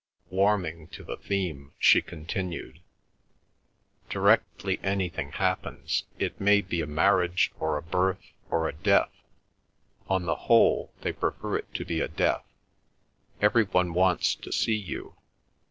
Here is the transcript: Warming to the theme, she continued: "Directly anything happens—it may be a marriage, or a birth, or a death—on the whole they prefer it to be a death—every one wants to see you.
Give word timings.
Warming 0.31 0.87
to 0.93 1.03
the 1.03 1.15
theme, 1.17 1.73
she 1.77 2.01
continued: 2.01 2.79
"Directly 4.09 4.79
anything 4.81 5.31
happens—it 5.33 6.41
may 6.41 6.61
be 6.61 6.81
a 6.81 6.87
marriage, 6.87 7.51
or 7.59 7.77
a 7.77 7.83
birth, 7.83 8.31
or 8.49 8.67
a 8.67 8.73
death—on 8.73 10.25
the 10.25 10.33
whole 10.49 10.91
they 11.01 11.13
prefer 11.13 11.55
it 11.57 11.71
to 11.75 11.85
be 11.85 11.99
a 12.01 12.07
death—every 12.07 13.65
one 13.65 13.93
wants 13.93 14.33
to 14.33 14.51
see 14.51 14.73
you. 14.73 15.17